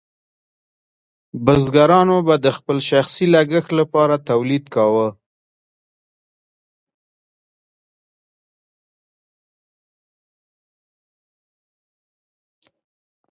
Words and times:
بزګرانو 1.45 2.17
به 2.27 2.35
د 2.45 2.47
خپل 2.57 2.77
شخصي 2.89 3.25
لګښت 3.33 3.71
لپاره 3.79 4.15
تولید 4.29 4.63
کاوه. 4.75 5.07